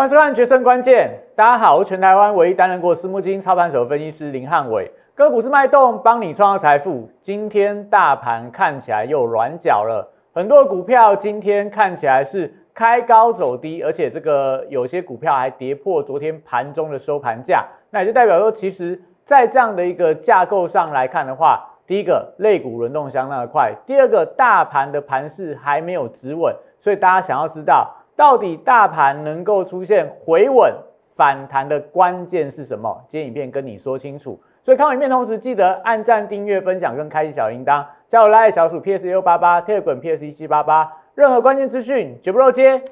[0.00, 1.10] 欢迎收看《决胜关键》。
[1.36, 4.90] 大家好，我是全台湾唯一担任过私募基金操盘手的分析师林汉伟。
[5.14, 7.10] 个股是脉动，帮你创造财富。
[7.22, 17.66] 今天大盘看起来又软脚了，很多股票今天看起来是开高走低，而且这个有些股票还跌破昨天盘中的收盘价。
[17.90, 27.96] 那也就代表说，其实在这样的一个架构上来看的话，第一个类股轮动相当的快，第二个大盘的盘势还没有止稳，所以大家想要知道。
[28.20, 30.70] 到底大盘能够出现回稳
[31.16, 33.02] 反弹的关键是什么？
[33.08, 34.38] 今天影片跟你说清楚。
[34.62, 42.82] 所以看完影片同时，记得按赞、订阅、分享跟开启小铃铛，加入拉爱小鼠 PS 六八八铁滚 PS 一七八八，任何关键资讯绝不漏接。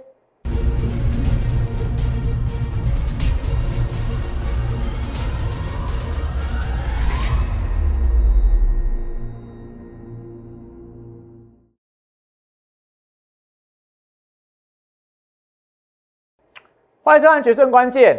[17.09, 18.17] 欢迎收看《决胜关键》。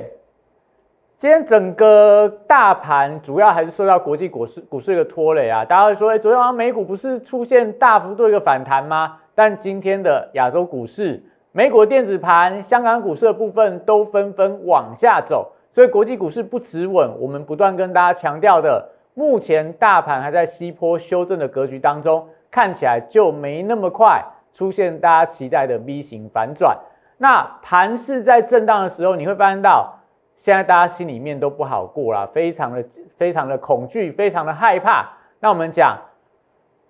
[1.19, 5.63] 今天整个大盘主要还是受到国际股市股市的拖累啊。
[5.63, 9.19] 大家会说，哎，昨天晚上美股不是出现大幅度一个反弹吗？
[9.35, 17.11] 但今天的亚洲股市、美国电子盘、香港股市的部分都纷纷往下走，所以国际股市不止稳。
[17.19, 26.75] 我们不断跟大家强调的，目前大盘还在西坡修正的格局当中，看起来就没那么快出现大家期待的 V 型反转。
[27.21, 29.99] 那盘势在震荡的时候，你会发现到，
[30.37, 32.83] 现在大家心里面都不好过啦，非常的
[33.17, 35.09] 非常的恐惧，非常的害怕。
[35.41, 35.97] 那我们讲，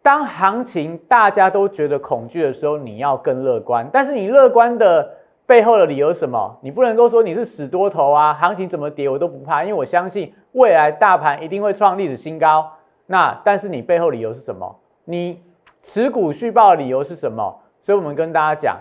[0.04, 3.90] 当行情大家都觉得恐惧的时候，你要更乐观。
[3.92, 5.16] 但是你乐观的
[5.48, 6.60] 背后的理由是什么？
[6.62, 12.72] 你不能够说你是死多头啊，行情怎么跌我都不怕，因为我相信未来大盘一定会创历史新高。
[13.08, 14.76] 那但是你背后理由是什么？
[15.06, 15.42] 你
[15.82, 17.62] 持股续报的理由是什么？
[17.82, 18.78] 所以我们跟大家讲。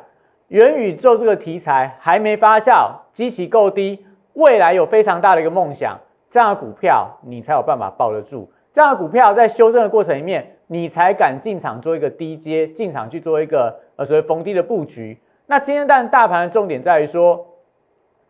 [0.48, 5.98] 元宇宙这个题材还没发酵，基期够低，未来有非常大的一个梦想，
[6.30, 8.50] 这样的股票你才有办法抱得住。
[8.72, 15.18] 这样的股票在修正的过程里面，你才敢进场做一个低阶进场去做一个呃所谓逢低的布局。
[15.46, 17.44] 那今天但大盘的重点在于说，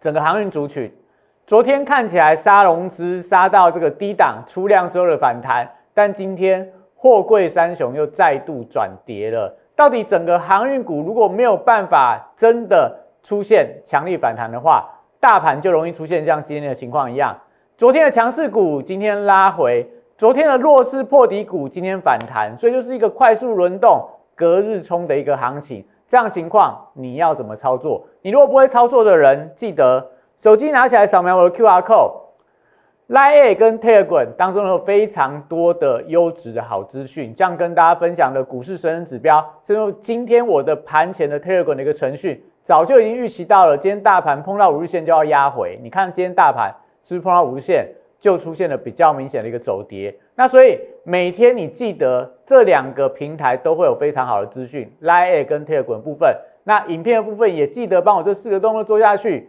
[0.00, 0.92] 整个航运族群，
[1.46, 9.56] 昨天看起来杀融资杀到这个低档出量之后的反弹，但今天货柜三雄又再度转跌了。
[9.78, 14.84] 到底整个航运股如果没有办法真的出现强力反弹的话，
[15.20, 17.38] 大盘就容易出现像今天的情况一样。
[17.76, 25.86] 昨天的强势股今天拉回，昨天的弱势破底股今天反弹，所以就是一个快速轮动、隔日冲的一个行情。
[26.08, 28.04] 这样情况你要怎么操作？
[28.22, 30.04] 你如果不会操作的人，记得
[30.40, 32.27] 手机拿起来扫描我的 QR code。
[33.08, 45.78] Line 跟 Telegram 当中有非常多的优质的好资讯，这样跟大家分享的股市神人指标，甚至今天我的盘前的 Telegram 的一个程序，早就已经预期到了，今天大盘碰到五日线就要压回。
[45.82, 46.70] 你看今天大盘
[47.02, 47.88] 是不是碰到五日线
[48.20, 50.14] 就出现了比较明显的一个走跌？
[50.34, 59.48] 那所以每天你记得这两个平台都会有非常好的资讯，Line 跟 Telegram 部分，那影片的部分也记得帮我这四个动作做下去。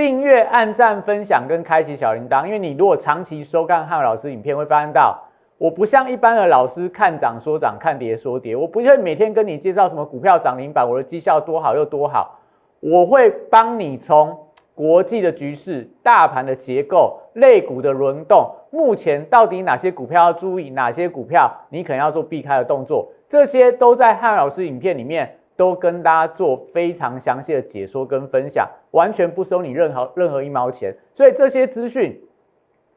[0.00, 5.22] 订阅、按赞、分享跟开启小铃铛，因为你如果长期收看汉老师影片，会发现到
[5.58, 12.38] 我不像一般的老师看涨说涨，看跌说跌，我不会每天跟你介绍什么股票涨停板，我的绩效多好又多好，
[12.80, 14.38] 我会帮你从
[14.74, 25.36] 国际的局势、大盘的结构、类股的轮动，目前到底哪些股票要注意，哪些股票你可能要做避开的动作，这些都在汉老师影片里面。
[25.56, 32.20] 都跟大家做非常详细的解说跟分享，完全不收你任何任何一毛钱，所以这些资讯，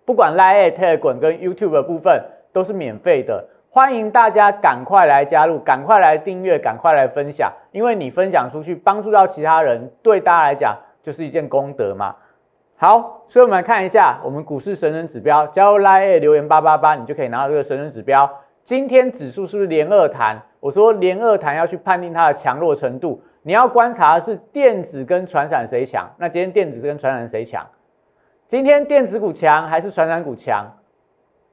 [0.05, 12.15] 不管 Line、Telegram 跟 YouTube 的部分都是免费的，欢迎大家赶快来加入，赶快来订阅，赶快来分享，因为你分享出去，帮助到其他人，对大家来讲就是一件功德嘛。
[12.75, 18.29] 好，所以我们来看一下我们股市神人指标，加入 Line 留言八八八，你就可以拿到这个神人指标。
[18.65, 20.41] 今天指数是不是连二弹？
[20.59, 26.09] 我说连二弹要去判定它的强弱程度，你要观察的是电子跟传产谁强。
[26.17, 27.67] 那今天电子跟传产谁强？
[28.47, 30.65] 今天电子股强还是传产股强？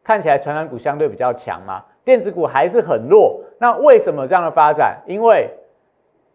[0.03, 3.43] 看起来传产股相对比较强嘛，电子股还是很弱。
[3.59, 5.03] 那为什么这样的发展？
[5.07, 5.51] 因为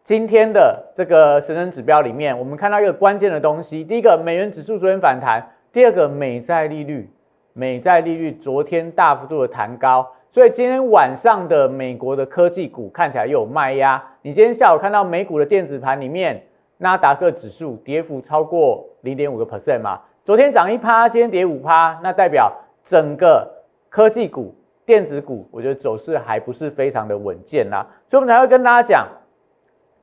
[0.04, 5.42] 今天的这个神人指标里面，我们看到一个关键的东西：第一个，美元指数昨天反弹；
[5.72, 7.10] 第二个，美债利率，
[7.54, 10.12] 美债利率昨天大幅度的弹高。
[10.36, 14.04] 所以今天晚上的美国的科技股看起来又有卖压。
[14.22, 16.44] 你今天下午看到美股的电子盘里面，
[16.78, 20.02] 纳达克指数跌幅超过零点五个 percent 嘛？
[20.26, 22.52] 昨天涨一趴，今天跌五趴，那代表
[22.84, 23.50] 整个
[23.88, 24.54] 科技股、
[24.86, 27.88] 电子股，我觉得走势还不是非常的稳健啦。
[28.10, 29.08] 所以我们才会跟大家讲，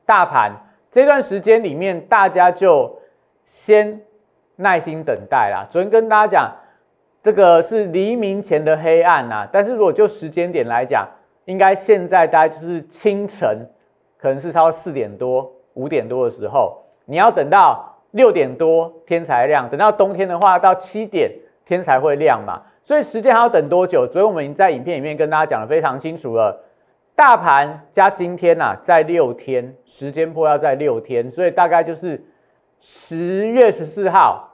[0.06, 0.52] 大盘
[0.90, 2.98] 这段时间里面，大家就
[3.44, 4.00] 先
[4.56, 5.68] 耐心等待啦。
[5.70, 6.56] 昨天跟大家讲，
[7.22, 9.48] 这个是黎明前的黑暗呐。
[9.52, 11.08] 但是如果就时间点来讲，
[11.44, 13.66] 应该现在大概就是清晨，
[14.18, 19.68] 可能是超四点多、五点多的时候，你要等到六点多天才亮。
[19.68, 21.30] 等到冬天的话，到七点
[21.64, 22.62] 天才会亮嘛。
[22.84, 24.06] 所以时间还要等多久？
[24.12, 26.64] 所以我们在影片里面跟大家讲的非常清楚了。
[27.14, 32.24] 大盘加今天呐，在六天时间破要在六天，所以大概就是
[32.80, 34.51] 十月十四号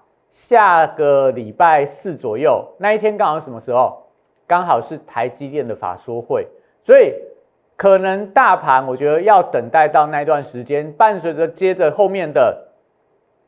[0.48, 4.06] 下个礼拜四左右那一天，刚好什么时候？
[4.46, 6.48] 刚好是台积电的法说会，
[6.84, 7.12] 所以
[7.76, 12.68] 可能大盘我觉得要等待到那段时间，伴随着接着后面的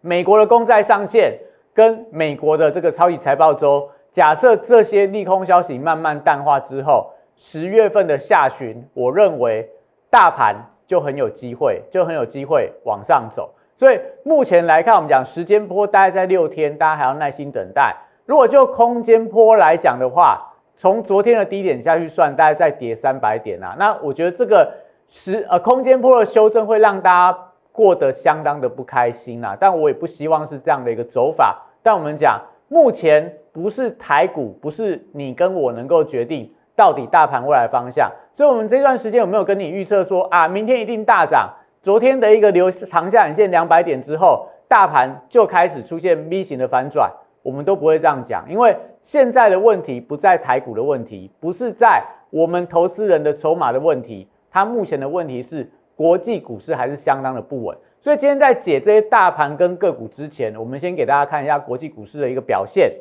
[0.03, 1.39] 美国的公债上线
[1.73, 7.13] 跟美国的这个超级财报周，假设这些利空消息慢慢淡化之后。
[7.43, 9.67] 十月份的下旬，我认为
[10.11, 10.55] 大盘
[10.87, 13.55] 就很有机会，就很有机会往上走。
[13.81, 17.97] 所以目前来看，我们讲时间波大概在六天，大家还要耐心等待。
[18.27, 23.75] 如果就空间波来讲的话，从昨天的低点下去算，大概再跌三百点啊。
[23.79, 24.71] 那我觉得这个
[25.09, 27.39] 时呃空间波的修正会让大家
[27.73, 29.57] 过得相当的不开心啊。
[29.59, 31.63] 但我也不希望是这样的一个走法。
[31.83, 32.39] 但我们讲，
[32.69, 36.53] 目前不是台股，不是你跟我能够决定。
[36.77, 38.11] 到底大盘未来方向？
[38.35, 41.51] 所以，我们这段时间有没有跟你预测说啊，明天一定大涨？
[41.83, 47.11] 昨天的一个留长下影线两百点之后，大盘就开始出现 V 型的反转，
[47.43, 57.75] 我们都不会这样讲，因为现在的问题不在台股的问题，不是在我们投资人的筹码的问题，它目前的问题是国际股市还是相当的不稳。
[57.99, 62.93] 所以，今天在解这些大盘跟个股之前，我们先给大家看一下国际股市的一个表现。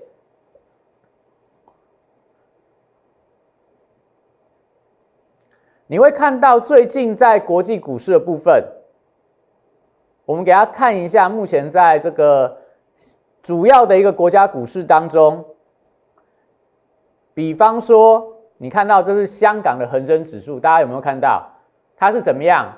[5.92, 8.64] 你会看到最近在国际股市的部分，
[10.24, 12.60] 我们给大家看一下，目前在这个
[13.42, 15.44] 主要的一个国家股市当中，
[17.34, 21.44] 比方说，你看到这是香港的恒生指数，大家有没有看到
[21.98, 22.72] 它是怎么样？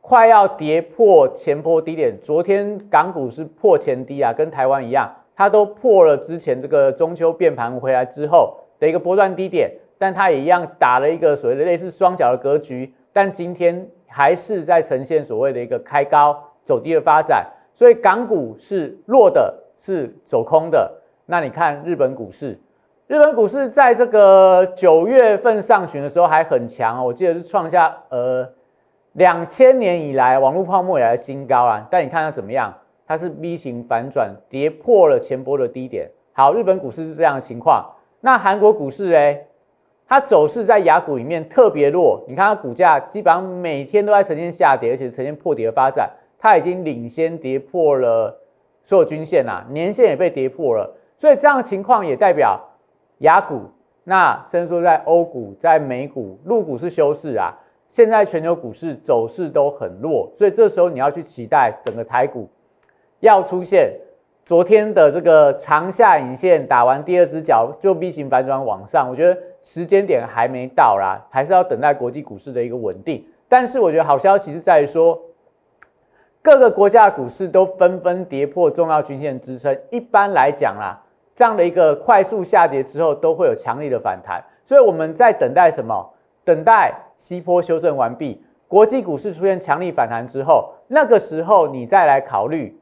[0.00, 9.70] 快要跌破前波低点，昨天港股是破前低啊，跟台湾一样，它都破了之前这个中秋变盘回来之后的一个波段低点。
[9.98, 20.92] 但它也一样打了一个所谓的类似双脚的格局，但今天还是在呈现所谓的一个开高走低的发展，所以港股是弱的，是走空的。
[21.24, 22.58] 那你看日本股市，
[23.06, 28.48] 日本股市在这个九月份上旬的时候还很强，我记得是创下呃
[29.12, 31.86] 两千年以来网络泡沫以来的新高啊。
[31.90, 32.74] 但你看它怎么样？
[33.06, 36.10] 它是 V 型反转，跌破了前波的低点。
[36.32, 37.92] 好，日本股市是这样的情况。
[38.20, 39.38] 那韩国股市呢？
[40.08, 46.08] 它走势在雅股里面特别弱，你看它股价基本上每天都在呈现下跌，而且呈现破底的发展。
[46.38, 48.38] 它已经领先跌破了
[48.84, 52.60] 所有均线啦，年线也被跌破了，所以这样的情况也代表
[53.18, 53.62] 雅股，
[54.04, 57.52] 那甚至说在欧股、在美股、陆股是休市啊。
[57.88, 62.48] 现在全球股市走势都很弱，所以这时候你要去期待整个台股
[63.18, 63.92] 要出现
[64.44, 69.36] 昨天的这个长下影线打完第二只脚就 V 型反转往上，我觉得。
[69.66, 73.26] 时间点还没到啦，还是要等待国际股市的一个稳定。
[73.48, 75.20] 但是我觉得好消息是在于说，
[76.40, 79.76] 各个国家的股市都纷纷跌破重要均线支撑。
[79.90, 81.02] 一般来讲啦，
[81.34, 84.40] 这样的一个快速下跌之后，都会有强力的反弹。
[84.62, 86.14] 所以我们在等待什么？
[86.44, 92.78] 等待西坡修正完毕，国际股市出现强力反弹之后，那个时候你再来考虑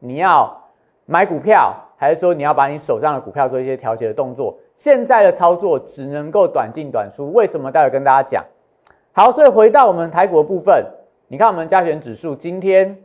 [0.00, 0.64] 你要
[1.06, 4.58] 买股票，还是说你要把你手上的股票做一些调节的动作。
[4.76, 7.70] 现在的操作只能够短进短出，为什么？
[7.70, 8.44] 待会跟大家讲。
[9.12, 10.84] 好，所以回到我们台股的部分，
[11.28, 12.98] 你看我们加权指数今天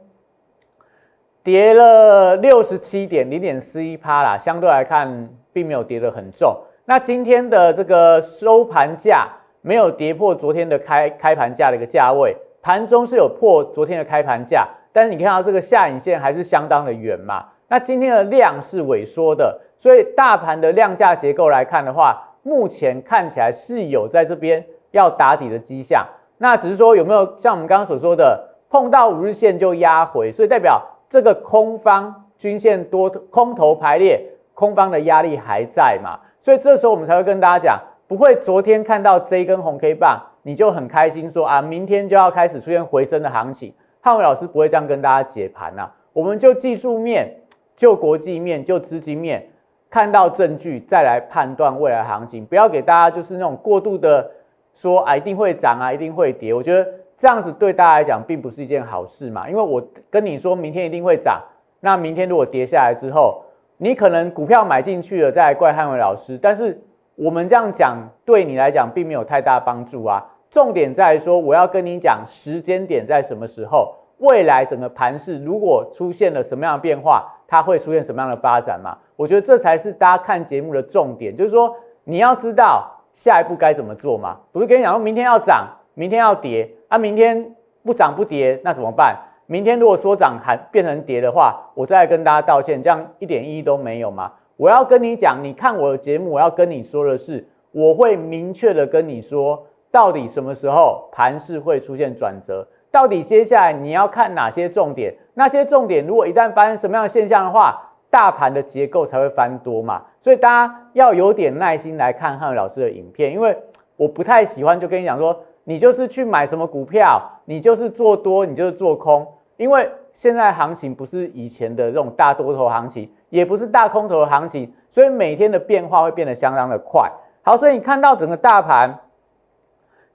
[1.43, 6.57] 跌了六十七点零点四一趴啦，相对来看并没有跌得很重。
[6.85, 9.29] 那今天的这个收盘价
[9.61, 17.45] 没有跌破昨天的开开盘价的一个价位，盘中是有破昨天的开盘价，但是你看到这个下影线还是相当的远嘛？
[17.67, 19.61] 那今天的量是萎缩的。
[19.79, 26.05] 所以大盘的量价结构来看的话，目前看起来是有在这边要打底的迹象。
[26.37, 34.21] 那只是说有没有像我们刚刚所说的，碰到五日线就压回，所以代表这个空方均线多空头排列，
[34.53, 36.19] 空方的压力还在嘛？
[36.41, 43.73] 所以这时候我们才会跟大家讲，不会昨天看到这根红 K 棒你就很开心说啊，明天就要开始出现回升的行情。
[44.01, 47.41] 汉伟老师不会这样跟大家解盘呐，我们就技术面、
[47.75, 49.48] 就国际面、就资金面。
[49.89, 54.29] 看到证据再来判断未来行情，不要给大家就是那种过度的
[54.73, 59.49] 说啊一定会涨啊一定会跌，我觉得这样子对大家来讲并不是一件好事嘛。
[59.49, 61.41] 因为我跟你说明天一定会涨，
[61.79, 63.43] 那明天如果跌下来之后，
[63.77, 66.37] 你可能股票买进去了，再来怪汉伟老师。
[66.37, 66.79] 但是
[67.15, 70.23] 我们这样讲，对你来讲并没有太大帮助啊。
[70.51, 78.97] 重点在于说，我要跟你讲时间点在什么时候，未来整个盘势如果出现了什么样的变化，它会出现什么样的发展嘛？
[79.15, 84.37] 我觉得这才是大家看节目的重点，就是说你要知道下一步该怎么做嘛。
[84.51, 89.17] 不是跟你讲说明天要涨，明天要跌，啊，明天不涨不跌，那怎么办？
[89.45, 94.31] 明天如果说涨还变成跌的话，我再跟大家道歉，这样一点意义都没有嘛。
[94.57, 99.65] 我要跟你讲，你看我的节目，我要跟你说的是，我会明确的跟你说。
[99.91, 102.67] 到底什么时候盘势会出现转折？
[102.91, 105.13] 到底接下来你要看哪些重点？
[105.35, 110.01] 那些重点如果一旦发生什么样的现象的话，大盘的结构才会翻多嘛。
[110.21, 113.57] 所以大家要有点耐心来看汉老师的影片，因为
[113.95, 119.27] 我不太喜欢就跟你讲说，你就是去买什么股票，你就是做多，你就是做空，
[119.57, 127.11] 因为现在行情不是以前的这种大多头行情，也不是大空头的行情，所以每天的变化会变得相当的快。
[127.43, 128.99] 好，所以你看到整个大盘。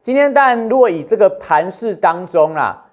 [0.04, 2.84] 今天，但如果以这个盘势当中啦，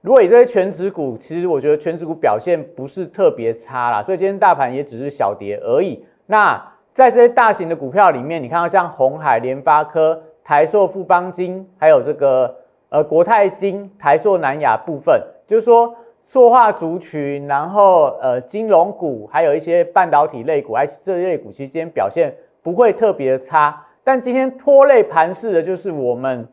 [0.00, 6.04] 如果以这些全指股，其实我觉得全指股表现不是特别差啦，所以今天大盘也只是小跌而已。
[6.24, 6.64] 那
[6.94, 12.54] 在这些大型的股票里面，你看到像红海、联发科、台塑、富邦金，还有这个
[12.90, 15.92] 呃国泰金、台塑、南亚部分，就是说
[16.24, 23.84] 塑化族群，然后呃金融股，还有一些半导体类股，哎，这类股其实今天表现不会特别差。
[24.04, 26.48] 但今天拖累盘势的就是我们，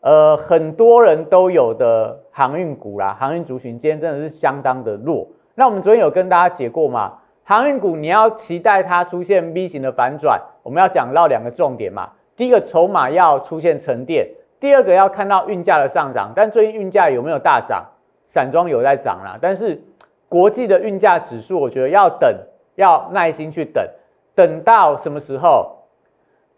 [0.00, 5.26] 呃，很多人都有的航运股啦，航运族群今天真的是相当的弱。
[5.54, 12.10] 那我们昨天有跟大家解过嘛，航运股你要期待它出现 V 型的反转，我们要讲到两个重点嘛。
[12.36, 14.28] 第一个筹码要出现沉淀，
[14.60, 16.32] 第二个要看到运价的上涨。
[16.34, 17.84] 但最近运价有没有大涨？
[18.28, 19.82] 散装有在涨啦，但是
[20.26, 22.34] 国际的运价指数，我觉得要等，
[22.76, 23.86] 要耐心去等，
[24.34, 25.81] 等到什么时候？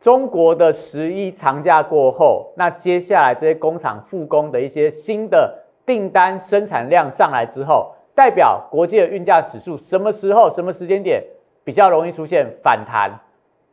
[0.05, 11.25] 中国的十一长假过后，那接下来这些工厂复工的一些新的订单生产量上来之后，代表国际的运价指数什么时候、什么时间点
[11.65, 13.19] 比较容易出现反弹？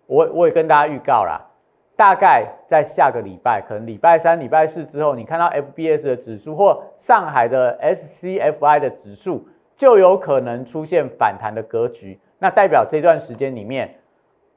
[0.07, 1.49] 我我也跟大家预告了，
[1.97, 9.45] 大概在下个礼拜，可能礼拜三、礼拜四之后，你看到 FBS 的指数或上海的 SCFI 的指数
[9.75, 12.17] 就有可能出现反弹的格局。
[12.39, 13.95] 那代表这段时间里面，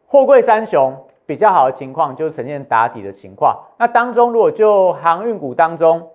[0.06, 0.96] 货柜三雄。
[1.26, 3.58] 比较好的情况就呈现打底的情况。
[3.78, 6.10] 那当中，如果就航运股当中，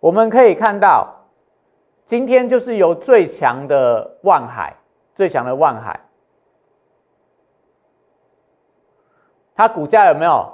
[0.00, 1.26] 我们可以看到，
[2.06, 4.76] 今天就是由最强的万海，
[5.14, 6.00] 最强的万海，
[9.54, 10.52] 它股价有没有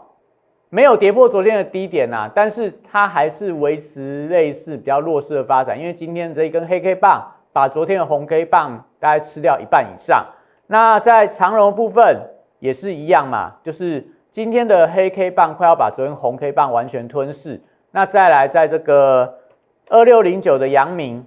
[0.68, 2.28] 没有跌破昨天的低点呐？
[2.34, 10.26] 但是它还是维持类似比较弱势的发展，因为今天这一根黑 K 棒把昨天的红 K 棒大概吃掉一半以上。
[10.66, 12.34] 那在长荣部分。
[12.60, 17.60] 也是一样嘛，就是今天的黑 K 棒快要把昨天红 K 棒完全吞噬。
[17.90, 19.38] 那再来，在这个
[19.88, 21.26] 二六零九的阳明，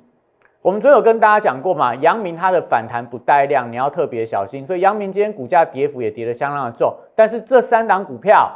[0.61, 4.65] 我们昨天有跟大家讲过嘛，阳明它的反弹不带量，你要特别小心。
[4.65, 8.49] 所以阳明今天股价跌幅也跌得相当的重，但是这三档股票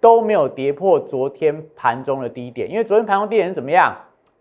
[0.00, 3.94] 都没有跌破昨天盘中的低点，因为昨天盘中低点是怎么样？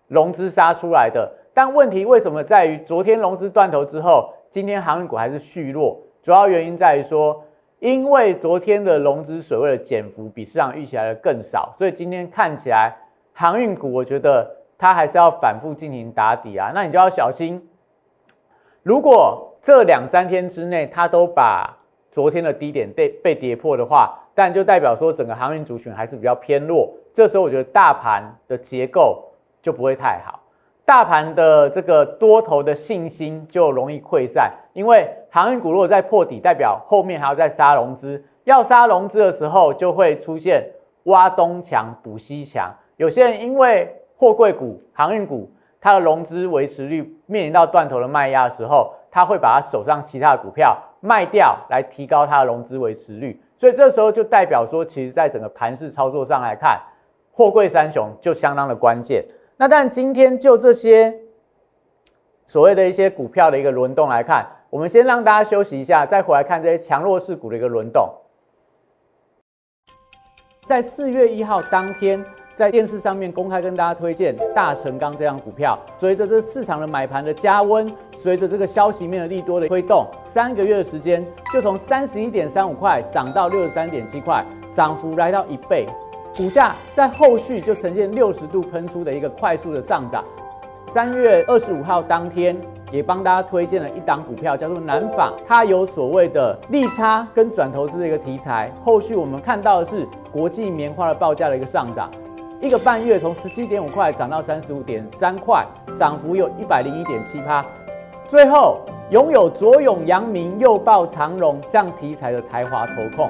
[0.08, 1.30] 融资杀出来的。
[1.54, 6.00] 但问题为什么在于昨天融资断头之后，今天航运股还是续弱？
[6.24, 7.44] 主要原因在于说。
[7.80, 12.96] 因为昨天的融资水位的减幅比市场预期来的更少，所以今天看起来
[13.34, 16.72] 航运股，我觉得它还是要反复进行打底啊。
[16.76, 17.70] 那你就要小心，
[18.84, 21.78] 如果这两三天之内它都把
[22.12, 26.94] 昨天的低点被被跌破的话，但就代表说整个航运族群还是比较偏弱。
[27.14, 29.32] 这时候我觉得大盘的结构
[29.62, 30.42] 就不会太好。
[30.86, 40.64] 大盘的这个多头的信心就容易溃散，因为航运股如果在破底，代表后面还要再杀融资，要杀融资的时候，就会出现
[41.04, 42.74] 挖东墙补西墙。
[42.98, 53.42] 有些人因为货柜股、航运股，它的融资维持率面临到断头的卖压的时候，他会把他手上其他的股票卖掉，来提高它的融资维持率。
[53.58, 56.80] 所以这时候就代表说，其实在整个盘势操作上来看，
[57.32, 59.24] 货柜三雄就相当的关键。
[59.58, 61.14] 那但今天就这些
[62.46, 68.08] 所谓的一些股票的一个轮动来看，我们先让大家休息一下，再回来看这些强弱势股的一个轮动。
[70.68, 72.24] 在四月一号当天，
[72.56, 85.88] 在电视上面公开跟大家推荐大成钢这张股票，随着这市场的买盘的加温，随着这个消息面的利多的推动，三个月的时间就从三十一点三五块涨到六十三点七块，涨幅来到一倍。
[86.38, 90.24] 股价在后续就呈现六十度喷出的一个快速的上涨，
[90.92, 92.58] 三月二十五号当天，
[92.92, 98.72] 也帮大家推荐了一档股票，叫做南纺，它有所谓的利差跟转投资的一个题材。
[98.84, 102.10] 后续我们看到的是国际棉花的报价的一个上涨，
[102.60, 105.64] 一个半月从十七点五块涨到三十五点三块，
[105.96, 107.64] 涨幅有一百零一点七趴。
[108.28, 108.80] 最后，
[109.12, 113.30] 拥有左永、阳明、右抱、长荣这样题材的台华投控，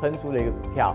[0.00, 0.94] 喷出的一个股票。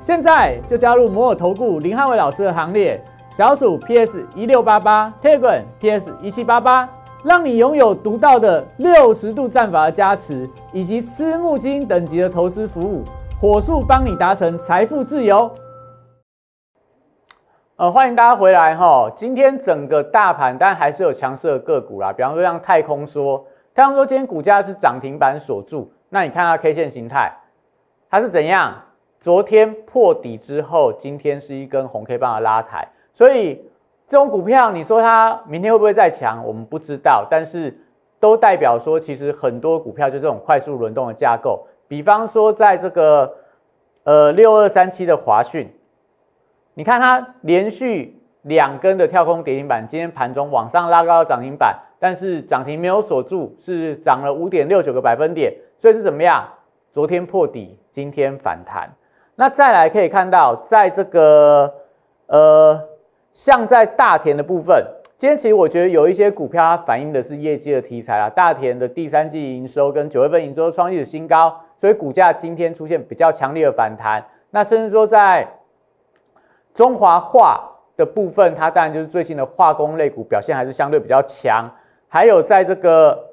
[0.00, 2.98] 现在就加入摩尔投顾林汉伟老师的行列，
[3.34, 6.88] 小鼠 PS 一六八八 t e g r PS 一七八八，
[7.22, 13.04] 让你拥有独到的六十度战法的加持，以及私募基金等级的投资服务，
[13.38, 15.50] 火速帮你达成财富自由。
[17.76, 19.10] 呃，欢迎大家回来哈。
[19.16, 22.12] 今天整个大盘，但还是有强势的个股啦。
[22.12, 25.90] 比方说像太空说，太空说今天股价是涨停板锁住。
[26.10, 27.32] 那你看它 K 线形态，
[28.10, 28.74] 它是怎样？
[29.20, 32.88] 昨天破底之后，今天是一根红 K 棒的拉抬。
[33.12, 33.62] 所以
[34.08, 36.44] 这种股票，你说它明天会不会再强？
[36.44, 37.26] 我们不知道。
[37.30, 37.78] 但是
[38.18, 41.66] 都代表说，其实很多股票就这种快速轮动的架构。
[41.86, 43.32] 比方说在这个
[44.04, 45.70] 呃六二三七的华讯。
[46.74, 56.48] 你看它连续两根的跳空跌停板，今天盘中往上拉高涨停板，但是涨停没有锁住，是涨了五点六九个百分点，所以是怎么样？
[56.92, 58.90] 昨天破底，今天反弹。
[59.36, 61.72] 那再来可以看到，在这个
[62.26, 62.80] 呃，
[63.32, 64.84] 像在大田的部分，
[65.16, 74.24] 今天其实我觉得有一些股票它反映的是业绩的题材啊，大田的第三季营收跟九月份营收创历史新高，所以股价今天出现比较强烈的反弹。
[74.50, 75.48] 那甚至说在
[76.74, 81.70] 中华化的部分，它当然就是最近的化工类股表现还是相对比较强。
[82.08, 83.29] 还有在这个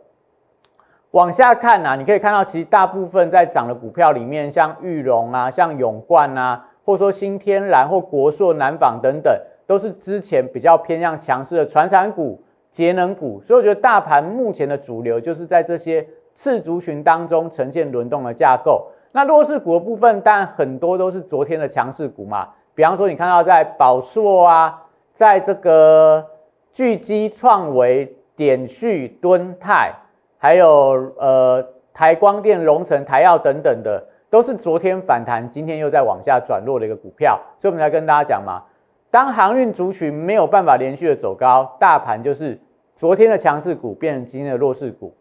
[1.17, 13.41] 往下看呐，你可以看到，其实大部分在涨的股票里面，像玉龙啊、像永冠啊，或说新天然或国硕、南纺等等，都是之前比较偏向强势的传产股、节能股。
[13.41, 18.85] 所以我觉得大盘目前的主流就是在这些次族群当中呈现轮动的架构。
[19.11, 22.49] 那弱势股的部分，但很多都是昨天的强势股嘛。
[22.75, 26.23] 比方说，你看到在宝硕啊，在这个
[26.71, 29.91] 巨基、创维、点旭、敦泰，
[30.37, 37.39] 还有呃台光电、龙城、台药等等的，都是昨天反弹，今天又在往下转弱的一个股票。
[37.59, 38.63] 所以我们才跟大家讲嘛，
[39.09, 42.59] 当航运族群没有办法连续的走高，大盘就是
[42.95, 45.13] 昨天的强势股变成今天的弱势股，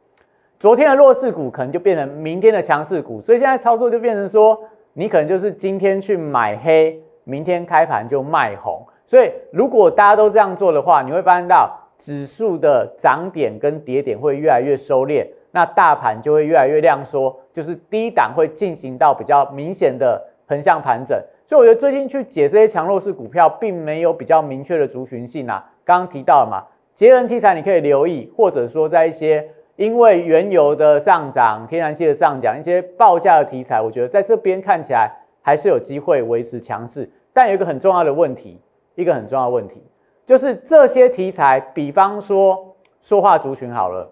[0.58, 3.20] 昨天的弱势股可能就变成明天的强势股。
[3.22, 4.58] 所以现在操作就变成说，
[4.92, 7.02] 你可能就是今天去买黑。
[7.28, 21.18] 明天开盘就卖红，所以如果大家都这样做的话，你会发现到指数的涨点跟跌点会越来越收敛，那大盘就会越来越量缩，就是低档会进行到比较明显的横向盘整。
[21.46, 25.64] 所以我觉得最近去解这些强弱势股票，并没有比较明确的族群性啊。
[25.84, 35.10] 刚刚提到了嘛，节能题材你可以留意，或者说在一些因为原油的上涨、天然气的上涨、一些报价的题材，我觉得在这边看起来。
[35.46, 38.60] 还是有机会维持强势，但有一个很重要的问题，
[38.96, 39.80] 一个很重要的问题，
[40.26, 44.10] 就是这些题材，比方说说话族群好了，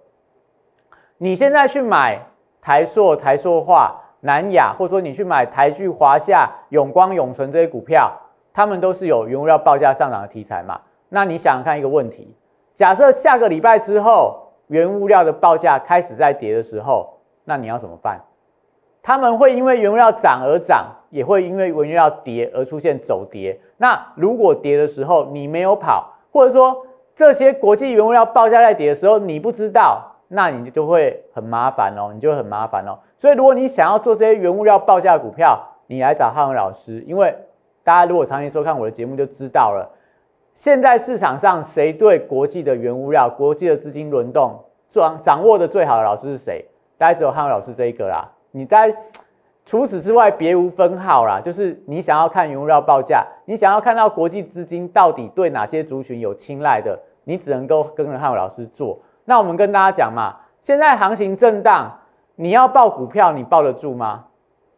[1.18, 2.20] 你现在去买
[2.62, 8.12] 台塑、台塑化、南亚，或者说你去买台剧、华夏、永光、永存这些股票，
[8.53, 10.81] 他们都是有原物料报价上涨的题材嘛？
[11.09, 12.35] 那你想想看一个问题，
[12.74, 18.20] 假设下个礼拜之后，原物料的报价开始在跌的时候，那你要怎么办？
[19.05, 23.61] 他们会因为原物料涨而涨，也会因为原物料跌而出现走跌。
[23.77, 32.99] 那如果跌的时候你没有跑，或者说这些国际原物料报价在跌的时候你不知道，那你就会很麻烦哦，你就很麻烦哦。
[33.19, 37.37] 所以如果你想要做这些原物料报价股票，你来找汉文老师，因为
[37.83, 39.90] 大家如果长期收看我的节目就知道了，
[40.55, 46.64] 现在市场上谁对国际的原物料、国际的资金轮动掌掌握的最好的老师是谁？
[46.97, 48.31] 大家只有汉文老师这一个啦。
[48.57, 48.95] 你在
[49.67, 59.01] 除此之外别无分号啦，就是你想要看原料报价，你想要看到国际资金到底对哪些族群有青睐的，你只能够跟着汉伟老师做。
[59.25, 61.99] 那我们跟大家讲嘛，现在行情震荡，
[62.37, 64.27] 你要报股票，你报得住吗？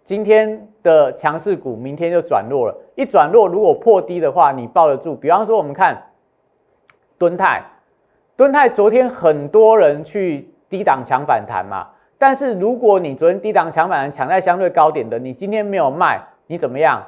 [0.05, 5.15] 今天的强势股，明天就转弱了，一转弱如果破低的话，你抱得住？
[5.15, 6.01] 比方说我们看
[7.19, 7.63] 敦泰，
[8.37, 17.03] 敦泰昨天很多人去低档抢反弹嘛，但是如果你昨天低档抢板抢在相对高点的，你今天没有卖，你怎么样？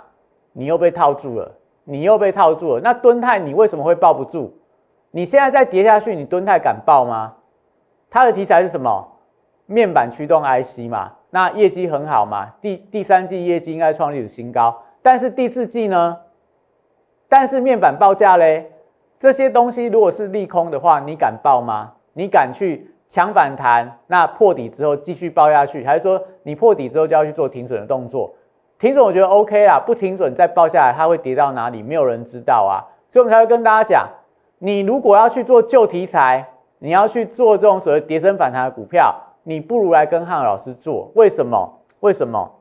[0.52, 1.52] 你又被套住了，
[1.84, 2.80] 你又被套住了。
[2.82, 4.52] 那敦泰你为什么会抱不住？
[5.10, 7.34] 你现在再跌下去，你敦泰敢抱吗？
[8.10, 9.08] 它的题材是什么？
[9.66, 16.18] 面板驱动 IC 嘛，那业绩很好嘛，第第三季业绩应该创历史新高，但是第四季呢？
[17.28, 18.72] 但是面板报价嘞，
[19.20, 21.92] 这些东西如果是利空的话，你敢报吗？
[22.14, 23.98] 你敢去强反弹？
[24.06, 28.34] 那破底之后继续报下去，还是说你破底之后就要去做停损的动作？
[28.78, 31.82] 停损我觉得 OK 啦，不停损再报下来，它会跌到哪里？
[31.82, 34.08] 没有人知道啊，所以我们才会跟大家讲，
[34.58, 36.46] 你如果要去做旧题材，
[36.78, 41.10] 你要去做这种所谓跌升反弹的股票，你不如来跟汉老师做。
[41.14, 41.80] 为什么？
[42.00, 42.52] 为什么？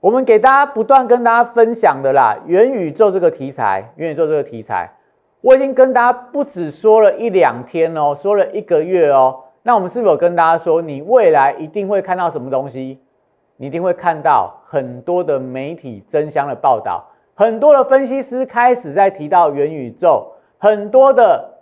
[0.00, 4.92] 我们给大家不断跟大家分享的啦，元宇宙这个题材，元宇宙这个题材，
[5.40, 9.44] 我已经跟大家不止说了一两天哦，说了一个月哦。
[9.62, 12.98] 那我们是否跟大家说，你未来一定会看到什么东西？
[13.56, 21.58] 你一定会看到很多的媒体争相的报道，很多的分析师开始在提到元宇宙，很多的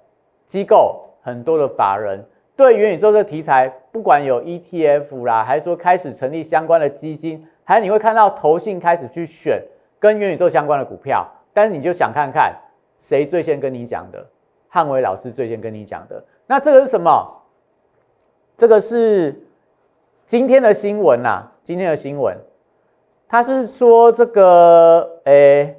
[0.46, 7.46] 机构、很多的法人对元宇宙这题材，不管有 ETF 啦，还是说开始成立相关的基金。
[7.64, 9.62] 还有你会看到投信开始去选
[9.98, 12.54] 跟元宇宙相关的股票，但是你就想看看
[13.08, 14.26] 谁最先跟你讲的？
[14.68, 16.24] 汉伟老师最先跟你讲的。
[16.46, 17.42] 那这个是什么？
[18.56, 19.42] 这个是
[20.26, 22.36] 今天的新闻呐，今天的新闻，
[23.28, 25.76] 他是说这个诶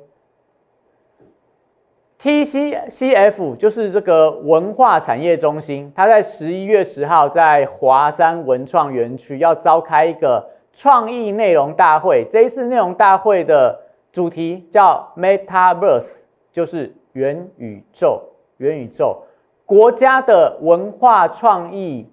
[2.21, 10.51] ，TCCF 就是这个文化产业中心，它在十一月十号在华山文创园区要召开一个。
[10.79, 13.79] 创意内容大会，这一次内容大会的
[14.11, 16.05] 主题叫 Metaverse，
[16.51, 18.21] 就是元宇宙。
[18.57, 19.23] 元宇宙
[19.65, 22.09] 国家的文化创意，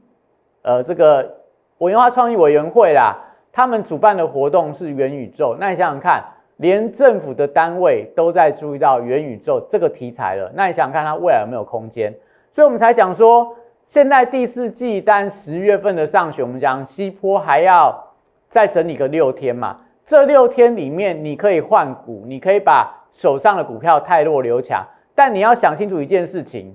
[0.62, 1.36] 呃，这个
[1.78, 3.16] 文化创意委员会啦，
[3.52, 5.56] 他们主办的活动是元宇宙。
[5.58, 6.22] 那你想想看，
[6.56, 12.12] 连政府的单位都在注意到元宇宙这个题材了，那你想想看它未来有没有空间？
[12.52, 18.02] 所以我们才讲说，现在第四季单十月份的上旬，我们讲西坡还要。
[18.50, 26.74] 再整理个六天嘛，这六天里面你可以换股，你可以把手上的股票太弱留强，但你要想清楚一件事情：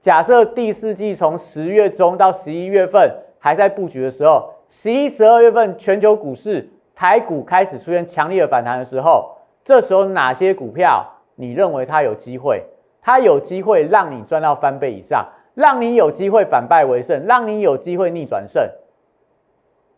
[0.00, 12.64] 假设第四季从十月中到十一月份还在布局的时候，十一、十二月份全球股市台股开始出现强烈的反弹的时候，这时候哪些股票你认为它有机会？
[13.02, 18.62] 它有机会让你赚到翻倍以上，让你有机会反败为胜，让你有机会逆转胜。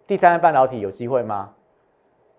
[0.06, 1.50] 第三代半导体有机会吗？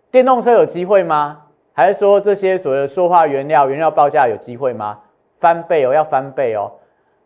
[0.09, 1.41] 电动车有机会吗？
[1.73, 4.99] 还是说这些所谓的说话原料、原料报价有机会吗？
[5.43, 6.71] 翻倍哦，要翻倍哦！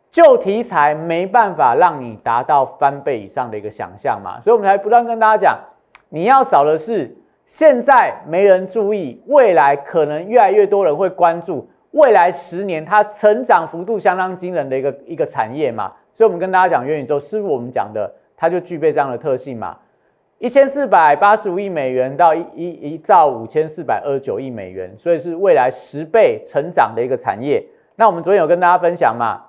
[0.10, 5.60] 旧题材没办法让你达到翻倍以上的一个想象嘛，所以我们才不断跟大家讲，
[6.10, 15.94] 你要找的是现在没人注意，未来可能越来越多人会关注，未来十年它成长幅度相当惊人的一个一个产业嘛。
[16.16, 19.78] 所以我们跟大家讲元宇宙，是不是我们讲的，它就具备这样的特性嘛？
[20.40, 27.64] 一千四百八十五亿美元到一一一兆五千四百二十九亿美元，所以是未来十倍成长的一个产业。
[28.00, 29.42] 那我们昨天有跟大家分享嘛？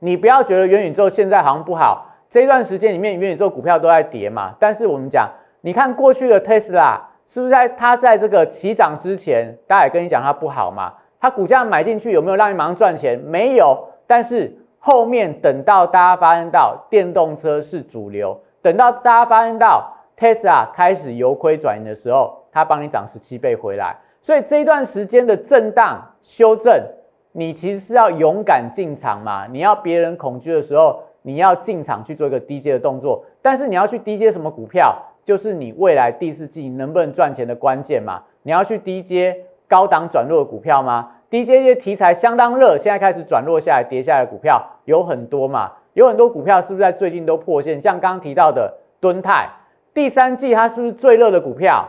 [0.00, 4.56] 你不要觉得元宇宙现在好像不好，这一段时间里面元宇宙股票都在跌嘛。
[4.58, 5.30] 但是我们讲，
[5.60, 10.92] 你看过去的特斯拉是不是在它在这个起涨之前，大家也跟你讲它不好嘛？
[11.20, 13.16] 它股价买进去有没有让你马上赚钱？
[13.20, 13.86] 没有。
[14.08, 19.96] 但是后面等到大家发现到电动车是主流，等到大家发现到。
[20.18, 26.78] Tesla 开始由亏转盈的时候，它帮你涨十七倍回来，所以这一段时间的震荡修正，
[27.32, 29.46] 你其实是要勇敢进场嘛。
[29.46, 33.24] 你要别人恐惧的时候，你要进场去做一个低阶的动作。
[33.42, 38.22] 但是你要去低阶什么股票，就是你未来第四季能不能赚钱的关键嘛。
[38.42, 39.36] 你要去低阶
[39.68, 41.12] 高档转弱的股票吗？
[41.28, 45.72] 低阶一些题材相当热，现在开始转弱下来跌下来的股票有很多嘛。
[45.92, 47.80] 有很多股票是不是在最近都破线？
[47.80, 49.48] 像刚刚提到的敦泰。
[49.92, 51.88] 第三季它是不是最热的股票？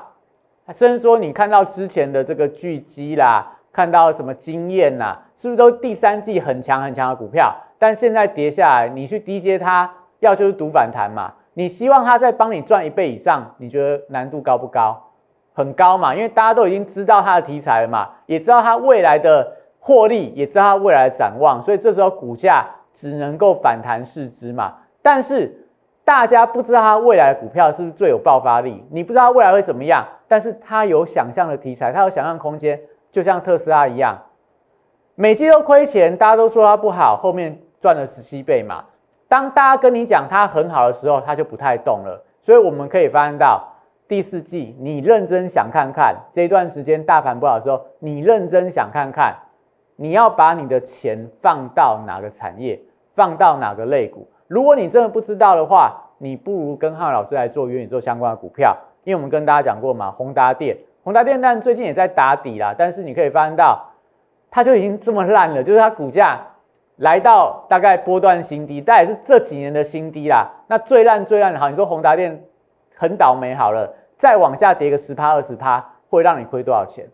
[0.76, 7.52] 甚至说你看到之前的这个巨基啦，看到什么经验呐，是不是都第三季很强很强的股票？
[7.80, 11.34] 但现在跌下来，你去低接它，要就是赌反弹嘛。
[11.56, 15.02] 你希望它再帮你赚一倍以上，你觉得难度高不高？
[15.56, 24.76] 很高嘛，因为大家都已经知道它的题材了嘛，也知道它未来的获利，也知道它未来的展望，所以这时候股价只能够反弹市值嘛。
[25.02, 25.68] 但是
[26.06, 28.86] 大家不知道它未来的股票是不是最有爆发力？
[28.92, 32.80] 你不知道未来会怎么样，但是它有想象的题材，它有想象空间，
[33.12, 34.20] 就像特斯拉一样，
[35.22, 38.84] 每季都亏钱，大家都说它不好，后面赚了十七倍嘛。
[39.28, 42.20] 当大家跟你讲它很好的时候，它就不太动了。
[42.42, 43.62] 所以我们可以发现到
[44.08, 49.36] 第四季，你认真想看看这段时间大盘不好的时候，你认真想看看，
[49.96, 52.80] 你要把你的钱放到哪个产业，
[53.14, 54.28] 放到哪个类股。
[54.48, 63.86] 如果你真的不知道的话，你不如跟汉老师来做元宇宙相关的股票，因为我们跟大家讲过嘛，宏达电，宏达电但最近也在打底啦，但是你可以发现到，
[64.52, 66.40] 它就已经这么烂了，就是它股价
[66.98, 70.48] 来到大概波段新低，但也是这几年的新低啦。
[70.68, 72.44] 那最烂最烂的好，你说宏达电
[72.96, 77.08] 很倒霉好了，再往下跌个十趴二十趴，会让你亏多少钱？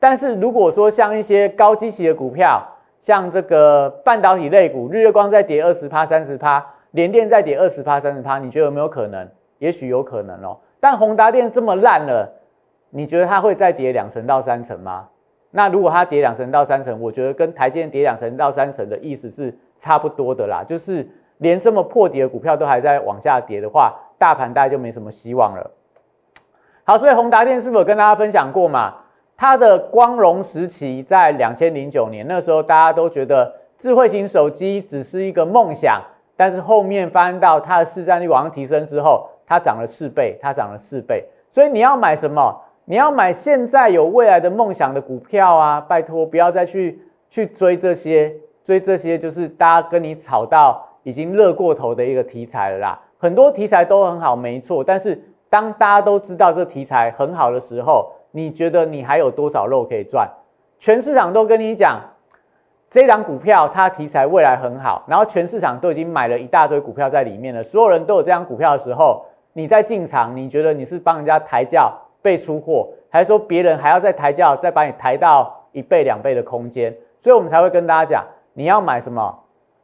[0.00, 2.66] 但是如果说像一些高基期的股票，
[2.98, 6.66] 像这个半导体类股，日月光在跌二十趴三十趴。
[6.92, 9.28] 联电再跌二十趴、三十趴，你觉得有没有可能？
[9.58, 10.56] 也许有可能哦。
[10.80, 12.32] 但宏达电这么烂了，
[12.88, 15.06] 你觉得它会再跌两成到三成吗？
[15.58, 20.62] 那如果它跌两成到三成，我觉得跟台积电跌两成到三成的意思是差不多的啦。
[20.62, 21.04] 就是
[21.38, 25.72] 连这么破底的股票都还在往下跌的话，大盘大概就没什么希望了。
[26.84, 28.94] 好，所以宏达电是否跟大家分享过嘛？
[29.36, 36.00] 它的光荣时期在两千零九年，那时候大家都觉得智慧型手机只是一个梦想。
[36.36, 41.24] 但是后面翻到它的市占率往上提升之后，它涨了四倍，它涨了四倍。
[41.50, 42.62] 所以你要买什么？
[42.90, 45.78] 你要买现在有未来的梦想的股票啊！
[45.78, 46.98] 拜托，不要再去
[47.28, 52.98] 去追这些，追这些就是大家跟你炒到已经热过头的一个题材了啦。
[53.18, 54.82] 很多题材都很好，没错。
[54.82, 60.26] 但是当大家都知道这题材很好的时候，你觉得你还有多少肉可以赚？
[60.78, 62.00] 全市场都跟你讲。
[62.90, 71.92] 这档股票它题材未来很好，然后全市场都已经买了一大堆股票在里面了，所有人都有这张股票的时候，你在进场，你觉得你是帮人家抬轿
[72.28, 76.94] 被出货，还是说别人还要再抬价再把你抬到一倍两倍的空间？
[77.22, 79.34] 所以我们才会跟大家讲，你要买什么？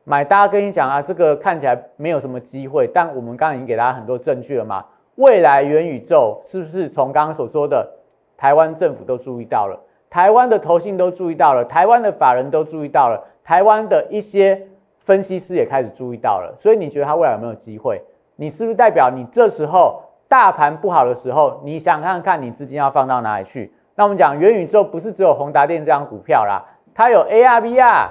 [0.05, 4.85] 买大家跟你讲啊，这个看起来没有什么机会，但我们刚刚已经给大家很多证据了嘛。
[5.15, 7.91] 未来元宇宙是不是从刚刚所说的
[8.37, 9.81] 台湾政府都注意到了？
[10.11, 14.67] 台湾的投信都注意到了，台湾的法人都注意到了，台湾的一些
[14.99, 16.55] 分析师也开始注意到了。
[16.59, 18.03] 所以你觉得它未来有没有机会？
[18.37, 20.03] 你是不是代表你这时候
[20.35, 23.73] 大盘不好的时候，你想看看你资金要放到哪里去？
[23.95, 26.61] 那我们讲元宇宙不是只有宏达电这张股票啦，
[26.93, 28.09] 它有 AR、VR，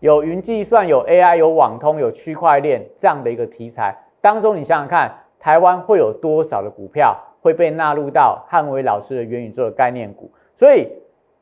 [0.00, 10.28] 有云计算，有 AI，有网通，有区块链这样的一个题材当中，你想想看，台湾会有多少的股票会被纳入到汉威老师的元宇宙的概念股？
[10.56, 10.88] 所以。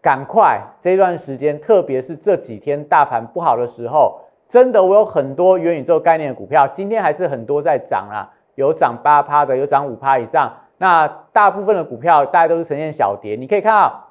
[0.00, 10.52] 赶快这段时间，特别是这几天大盘不好的时候，真的我有很多元宇宙概念的股票，今天还是很多在涨啊，有涨八趴的，有涨五趴以上。
[10.78, 14.08] 那大部分的股票大家都是呈现小跌，你可以看到，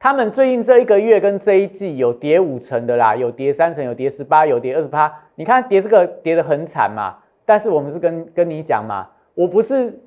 [0.00, 5.12] 他们最近这一个月跟这一季有跌五成的啦，有跌三成，有跌十八，有跌二十趴。
[5.36, 10.00] 你看跌这个跌得很惨嘛，但是我们是跟跟你讲嘛，我不是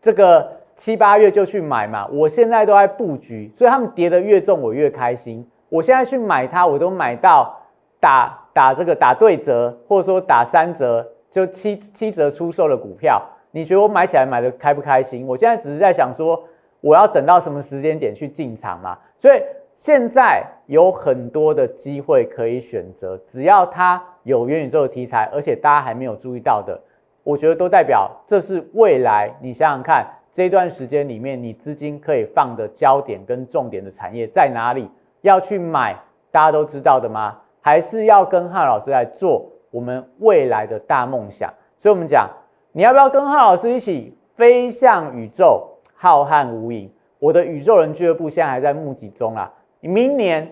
[0.00, 0.52] 这个。
[0.76, 5.50] 七八月就去买嘛，我现在都在布局，所以他们跌得越重，我越开心。
[5.70, 7.62] 我现在去买它，我都买到
[7.98, 13.22] 打打这个打对折，或者说打三折，就七七折出售的股票。
[13.50, 15.26] 你觉得我买起来买的开不开心？
[15.26, 16.42] 我现在只是在想说，
[16.80, 18.98] 我要等到什么时间点去进场嘛。
[19.18, 19.42] 所以
[19.74, 26.80] 现在有很多的机会可以选择，只要它有元宇宙的题材，而且大家还没有注意到的，
[27.22, 29.34] 我觉得都代表这是未来。
[29.40, 30.06] 你想想看。
[30.36, 34.86] 这段时间里面，你资金可以放的焦点跟重点的产业在哪里？
[35.22, 35.96] 要去买，
[36.30, 37.38] 大家都知道的吗？
[37.62, 41.52] 还是要跟汉老师来做我们未来的大梦想？
[41.78, 42.30] 所以，我们讲，
[42.72, 46.88] 你要不要跟浩老师一起飞向宇宙，浩瀚无垠？
[47.18, 49.52] 我的宇宙人俱乐部现在还在募集中啊！
[49.80, 50.50] 明年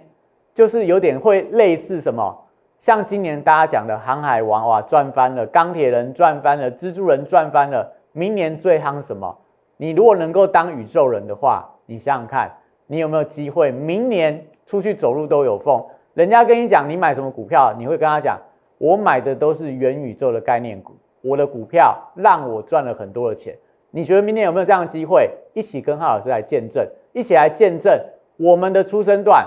[0.52, 2.38] 就是有点会类似什么，
[2.80, 9.34] 像今年大家讲的航海王哇赚翻了，钢铁人赚翻了，蜘蛛人赚翻了，明年最夯什么？
[9.78, 12.52] 你如果能够当宇宙人的话，你想想看，
[12.86, 15.82] 你有没有机会明年出去走路都有缝？
[16.12, 18.38] 人家跟你讲你买什么股票，你会跟他讲，
[18.84, 23.56] 我买的都是元宇宙的概念股，我的股票让我赚了很多的钱。
[23.90, 25.30] 你觉得明年有没有这样的机会？
[25.54, 27.98] 一起跟浩老师来见证，一起来见证
[28.36, 29.46] 我们的出生段。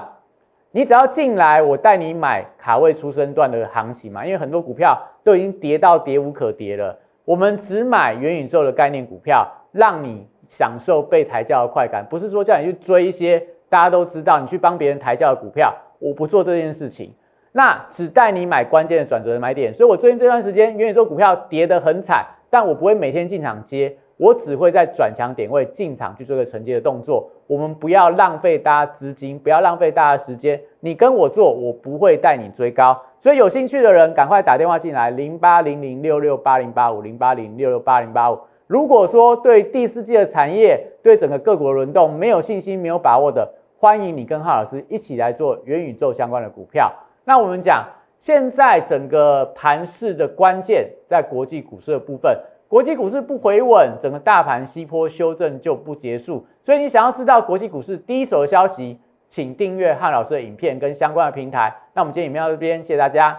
[0.72, 9.48] 你只要进来，我带你买卡位出生段的行情嘛，因为很多股票都已经跌到跌无可跌了，我们只买元宇宙的概念股票。
[9.72, 17.14] 让你享受被抬轿的快感，不是说叫你去追一些大家都知道你去帮别人抬轿的股票，我不做这件事情。
[17.58, 19.74] 那只带你买关键的转折的买点。
[19.74, 27.28] 所以我最近这段时间元宇宙股票跌得很惨，但我不会每天进场接，我只会在转强点位进场去做个承接的动作。
[27.48, 30.62] 我们不要浪费大家资金，不要浪费大家时间。
[30.82, 33.02] 你跟我做，我不会带你追高。
[33.20, 38.38] 所以有兴趣的人，赶快打电话进来，零八零零六六八零八五，零八零六六八零八五。
[38.68, 46.94] 如果说对第四季的产业、对整个各国轮动没有信心、没有把握的，欢迎你跟浩老师一起来做元宇宙相关的股票。
[47.30, 47.86] 那我们讲，
[48.22, 56.48] 现在整个盘市的关键在国际股市的部分，国际股市不回稳，整个大盘西坡修正就不结束。
[56.64, 61.76] 所以你想要知道国际股市第一手的消息，请订阅汉老师的影片跟相关的平台。
[61.94, 63.38] 那我们今天影片到这边，谢谢大家。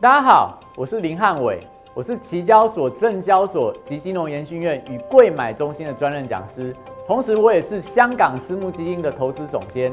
[0.00, 1.58] 大家好，我是林汉伟。
[1.94, 6.74] 我是期交所、证交所及金融研训院与贵买中心的专任讲师，
[7.06, 9.92] 同时我也是香港私募基金的投资总监，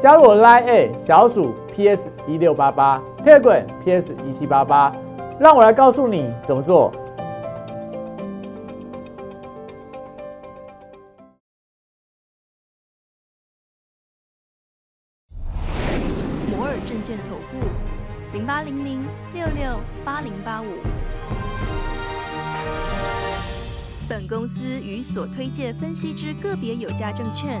[0.00, 4.92] 加入我 Line A 小鼠 PS 一六八八，Telegram PS 一七八八，
[5.40, 6.92] 让我来告诉你怎么做。
[16.48, 17.58] 摩尔证券投顾
[18.32, 20.66] 零八零零六六八零八五。
[24.08, 27.60] 本公司与所推介分析之个别有价证券